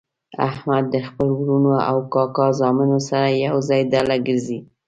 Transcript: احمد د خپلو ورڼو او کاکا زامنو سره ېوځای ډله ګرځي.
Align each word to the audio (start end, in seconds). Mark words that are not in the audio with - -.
احمد 0.47 0.83
د 0.93 0.95
خپلو 1.07 1.33
ورڼو 1.39 1.75
او 1.89 1.97
کاکا 2.13 2.47
زامنو 2.59 2.99
سره 3.09 3.27
ېوځای 3.45 3.81
ډله 3.93 4.15
ګرځي. 4.27 4.59